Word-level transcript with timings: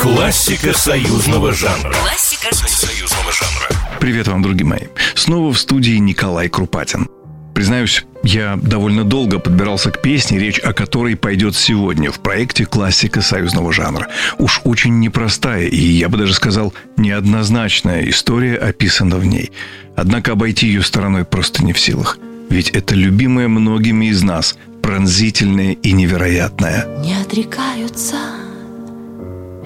Классика 0.00 0.72
союзного 0.72 1.52
жанра. 1.52 1.92
Классика 1.92 2.54
союзного 2.54 3.32
жанра. 3.32 3.98
Привет 4.00 4.28
вам, 4.28 4.42
другие 4.42 4.66
мои. 4.66 4.86
Снова 5.14 5.52
в 5.52 5.58
студии 5.58 5.96
Николай 5.96 6.48
Крупатин. 6.48 7.08
Признаюсь, 7.54 8.06
я 8.22 8.58
довольно 8.62 9.04
долго 9.04 9.38
подбирался 9.38 9.90
к 9.90 10.00
песне, 10.00 10.38
речь 10.38 10.58
о 10.58 10.72
которой 10.72 11.16
пойдет 11.16 11.54
сегодня 11.54 12.10
в 12.10 12.20
проекте 12.20 12.64
«Классика 12.64 13.20
союзного 13.20 13.72
жанра». 13.72 14.08
Уж 14.38 14.62
очень 14.64 14.98
непростая 15.00 15.66
и, 15.66 15.76
я 15.76 16.08
бы 16.08 16.16
даже 16.16 16.32
сказал, 16.32 16.72
неоднозначная 16.96 18.08
история 18.08 18.56
описана 18.56 19.16
в 19.16 19.26
ней. 19.26 19.52
Однако 19.96 20.32
обойти 20.32 20.68
ее 20.68 20.82
стороной 20.82 21.26
просто 21.26 21.62
не 21.62 21.74
в 21.74 21.78
силах. 21.78 22.18
Ведь 22.48 22.70
это 22.70 22.94
любимое 22.94 23.48
многими 23.48 24.06
из 24.06 24.22
нас, 24.22 24.56
пронзительное 24.82 25.72
и 25.72 25.92
невероятное. 25.92 26.86
Не 27.00 27.14
отрекаются, 27.20 28.16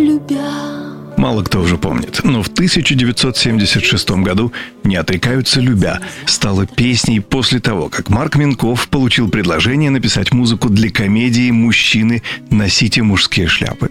любя. 0.00 0.90
Мало 1.16 1.42
кто 1.42 1.60
уже 1.60 1.76
помнит, 1.76 2.20
но 2.24 2.42
в 2.42 2.48
1976 2.48 4.10
году 4.10 4.52
«Не 4.84 4.96
отрекаются 4.96 5.60
любя» 5.60 6.00
стала 6.24 6.66
песней 6.66 7.20
после 7.20 7.60
того, 7.60 7.90
как 7.90 8.08
Марк 8.08 8.36
Минков 8.36 8.88
получил 8.88 9.28
предложение 9.28 9.90
написать 9.90 10.32
музыку 10.32 10.70
для 10.70 10.90
комедии 10.90 11.50
«Мужчины, 11.50 12.22
носите 12.50 13.02
мужские 13.02 13.48
шляпы». 13.48 13.90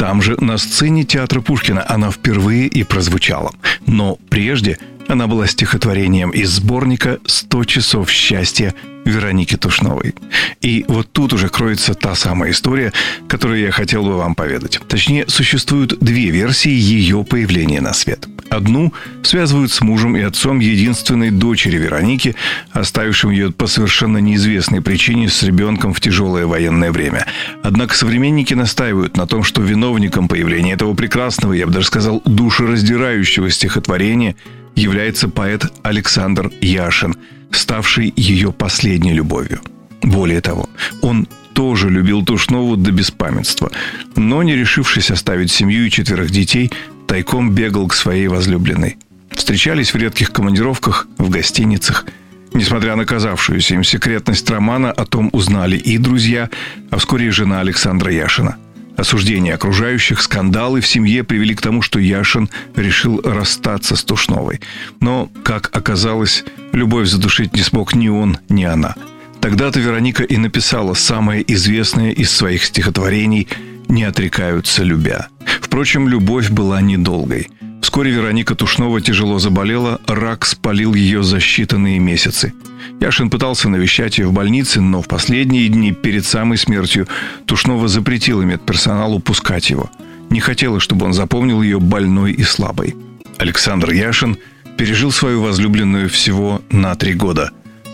Там 0.00 0.22
же, 0.22 0.34
на 0.40 0.56
сцене 0.56 1.04
театра 1.04 1.42
Пушкина, 1.42 1.84
она 1.86 2.10
впервые 2.10 2.68
и 2.68 2.84
прозвучала. 2.84 3.52
Но 3.86 4.16
прежде 4.30 4.78
она 5.08 5.26
была 5.26 5.46
стихотворением 5.46 6.30
из 6.30 6.48
сборника 6.52 7.18
«100 7.26 7.66
часов 7.66 8.10
счастья» 8.10 8.74
Вероники 9.04 9.58
Тушновой. 9.58 10.14
И 10.62 10.86
вот 10.88 11.12
тут 11.12 11.34
уже 11.34 11.50
кроется 11.50 11.92
та 11.92 12.14
самая 12.14 12.52
история, 12.52 12.94
которую 13.28 13.60
я 13.60 13.72
хотел 13.72 14.02
бы 14.02 14.16
вам 14.16 14.34
поведать. 14.34 14.80
Точнее, 14.88 15.26
существуют 15.28 15.98
две 16.00 16.30
версии 16.30 16.72
ее 16.72 17.22
появления 17.22 17.82
на 17.82 17.92
свет. 17.92 18.26
Одну 18.50 18.92
связывают 19.22 19.72
с 19.72 19.80
мужем 19.80 20.16
и 20.16 20.20
отцом 20.20 20.58
единственной 20.58 21.30
дочери 21.30 21.78
Вероники, 21.78 22.34
оставившим 22.72 23.30
ее 23.30 23.50
по 23.52 23.66
совершенно 23.66 24.18
неизвестной 24.18 24.82
причине 24.82 25.28
с 25.28 25.42
ребенком 25.42 25.94
в 25.94 26.00
тяжелое 26.00 26.46
военное 26.46 26.92
время. 26.92 27.26
Однако 27.62 27.94
современники 27.94 28.54
настаивают 28.54 29.16
на 29.16 29.26
том, 29.26 29.44
что 29.44 29.62
виновником 29.62 30.28
появления 30.28 30.72
этого 30.72 30.94
прекрасного, 30.94 31.52
я 31.54 31.66
бы 31.66 31.72
даже 31.72 31.86
сказал, 31.86 32.20
душераздирающего 32.24 33.50
стихотворения 33.50 34.36
является 34.74 35.28
поэт 35.28 35.64
Александр 35.82 36.50
Яшин– 36.60 37.16
ставшей 37.52 38.12
ее 38.16 38.52
последней 38.52 39.12
любовью. 39.12 39.60
Более 40.02 40.40
того, 40.40 40.68
он 41.02 41.28
тоже 41.52 41.90
любил 41.90 42.24
Тушнову 42.24 42.76
до 42.76 42.90
беспамятства, 42.90 43.70
но, 44.16 44.42
не 44.42 44.56
решившись 44.56 45.10
оставить 45.10 45.50
семью 45.50 45.86
и 45.86 45.90
четверых 45.90 46.30
детей, 46.30 46.70
тайком 47.10 47.50
бегал 47.50 47.88
к 47.88 47.94
своей 47.94 48.28
возлюбленной. 48.28 48.96
Встречались 49.32 49.92
в 49.92 49.96
редких 49.96 50.30
командировках, 50.30 51.08
в 51.18 51.28
гостиницах. 51.28 52.06
Несмотря 52.54 52.94
на 52.94 53.04
казавшуюся 53.04 53.74
им 53.74 53.82
секретность 53.82 54.48
романа, 54.48 54.92
о 54.92 55.04
том 55.04 55.28
узнали 55.32 55.76
и 55.76 55.98
друзья, 55.98 56.48
а 56.88 56.98
вскоре 56.98 57.26
и 57.26 57.30
жена 57.30 57.58
Александра 57.58 58.12
Яшина– 58.12 58.58
Осуждение 58.96 59.54
окружающих, 59.54 60.20
скандалы 60.20 60.82
в 60.82 60.86
семье 60.86 61.24
привели 61.24 61.54
к 61.54 61.62
тому, 61.62 61.80
что 61.80 61.98
Яшин 61.98 62.50
решил 62.76 63.22
расстаться 63.22 63.96
с 63.96 64.04
Тушновой. 64.04 64.60
Но, 65.00 65.30
как 65.42 65.74
оказалось, 65.74 66.44
любовь 66.72 67.08
задушить 67.08 67.54
не 67.54 67.62
смог 67.62 67.94
ни 67.94 68.08
он, 68.08 68.36
ни 68.50 68.64
она. 68.64 68.94
Тогда-то 69.40 69.80
Вероника 69.80 70.22
и 70.22 70.36
написала 70.36 70.92
самое 70.92 71.42
известное 71.50 72.10
из 72.10 72.30
своих 72.30 72.62
стихотворений 72.62 73.48
«Не 73.88 74.04
отрекаются 74.04 74.84
любя». 74.84 75.28
Впрочем, 75.70 76.08
любовь 76.08 76.50
была 76.50 76.80
недолгой– 76.80 77.48
Вскоре 77.90 78.12
Вероника 78.12 78.54
Тушнова 78.54 79.00
тяжело 79.00 79.38
заболела, 79.38 80.00
рак 80.06 80.44
спалил 80.44 80.94
ее 80.94 81.22
за 81.22 81.38
считанные 81.38 81.98
месяцы. 81.98 82.52
Яшин 83.00 83.30
пытался 83.30 83.68
навещать 83.68 84.18
ее 84.18 84.28
в 84.28 84.32
больнице, 84.32 84.80
но 84.80 85.02
в 85.02 85.08
последние 85.08 85.68
дни 85.68 85.92
перед 85.92 86.24
самой 86.24 86.56
смертью 86.56 87.08
Тушнова 87.46 87.88
запретила 87.88 88.42
медперсоналу 88.42 89.18
пускать 89.18 89.70
его. 89.70 89.90
Не 90.30 90.38
хотела, 90.38 90.78
чтобы 90.78 91.06
он 91.06 91.14
запомнил 91.14 91.62
ее 91.62 91.80
больной 91.80 92.32
и 92.32 92.44
слабой. 92.44 92.94
Александр 93.38 93.90
Яшин 93.90 94.36
пережил 94.76 95.10
свою 95.10 95.42
возлюбленную 95.42 96.08
всего 96.08 96.62
на 96.70 96.94
три 96.94 97.14
года, 97.14 97.50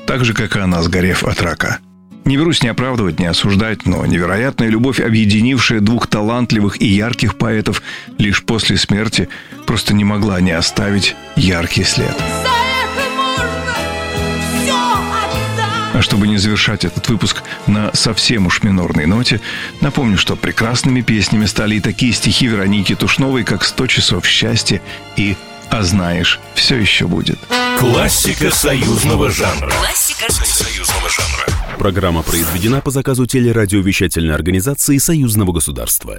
так 0.07 0.25
же, 0.25 0.35
как 0.35 0.57
и 0.57 0.61
она, 0.61 0.83
сгорев 0.83 1.25
от 1.25 1.41
рака– 1.41 1.79
не 2.27 2.37
берусь 2.37 2.63
ни 2.63 2.69
оправдывать, 2.69 3.19
ни 3.21 3.25
осуждать, 3.25 3.87
но 3.87 4.05
невероятная 4.05 4.69
любовь, 4.69 5.01
объединившая 5.01 5.81
двух 5.81 6.09
талантливых 6.09 6.83
и 6.83 6.87
ярких 6.87 7.37
поэтов 7.37 7.83
лишь 8.19 8.45
после 8.45 8.77
смерти, 8.77 9.29
просто 9.65 9.95
не 9.95 10.05
могла 10.05 10.41
не 10.41 10.51
оставить 10.51 11.17
яркий 11.37 11.85
след. 11.85 12.15
А 15.95 16.03
чтобы 16.03 16.29
не 16.29 16.37
завершать 16.37 16.85
этот 16.85 17.09
выпуск 17.09 17.43
на 17.67 17.91
совсем 17.95 18.47
уж 18.47 18.63
минорной 18.63 19.07
ноте, 19.07 19.41
напомню, 19.81 20.19
что 20.19 20.37
прекрасными 20.37 21.01
песнями 21.01 21.47
стали 21.47 21.77
и 21.77 21.81
такие 21.81 22.13
стихи 22.13 22.49
Вероники 22.49 22.95
Тушновой, 22.95 23.45
как 23.45 23.65
«Сто 23.65 23.87
часов 23.87 24.27
счастья» 24.27 24.83
и 25.17 25.37
«А 25.71 25.83
знаешь, 25.83 26.41
все 26.55 26.77
еще 26.77 27.07
будет». 27.07 27.39
Классика 27.79 28.51
союзного 28.51 29.31
жанра. 29.31 29.71
Классика 29.71 30.33
союзного 30.33 31.09
жанра. 31.11 31.47
Программа 31.79 32.23
произведена 32.23 32.81
по 32.81 32.91
заказу 32.91 33.27
телерадиовещательной 33.27 34.35
организации 34.35 34.97
Союзного 34.97 35.53
государства. 35.53 36.19